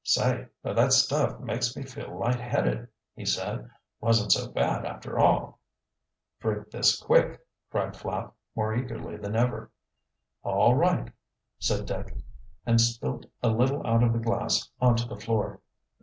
[0.03, 3.69] "Say, but that stuff makes me feel lightheaded," he said.
[3.99, 5.59] "Wasn't so bad, after all."
[6.39, 9.69] "Drink this, quick," cried Flapp, more eagerly than ever.
[10.41, 11.11] "All right,"
[11.59, 12.15] said Dick,
[12.65, 15.61] and spilt a little out of the glass onto the floor.